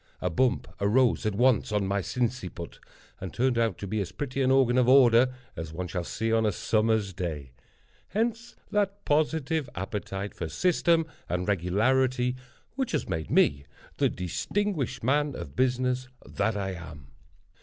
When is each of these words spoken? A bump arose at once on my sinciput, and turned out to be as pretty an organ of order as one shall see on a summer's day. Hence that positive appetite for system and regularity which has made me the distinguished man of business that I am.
A 0.19 0.31
bump 0.31 0.67
arose 0.79 1.27
at 1.27 1.35
once 1.35 1.71
on 1.71 1.85
my 1.85 2.01
sinciput, 2.01 2.79
and 3.19 3.31
turned 3.31 3.59
out 3.59 3.77
to 3.77 3.85
be 3.85 4.01
as 4.01 4.11
pretty 4.11 4.41
an 4.41 4.49
organ 4.49 4.79
of 4.79 4.87
order 4.89 5.31
as 5.55 5.71
one 5.73 5.87
shall 5.87 6.03
see 6.03 6.33
on 6.33 6.43
a 6.43 6.51
summer's 6.51 7.13
day. 7.13 7.51
Hence 8.07 8.55
that 8.71 9.05
positive 9.05 9.69
appetite 9.75 10.33
for 10.33 10.49
system 10.49 11.05
and 11.29 11.47
regularity 11.47 12.35
which 12.73 12.93
has 12.93 13.07
made 13.07 13.29
me 13.29 13.65
the 13.97 14.09
distinguished 14.09 15.03
man 15.03 15.35
of 15.35 15.55
business 15.55 16.07
that 16.25 16.57
I 16.57 16.71
am. 16.71 17.11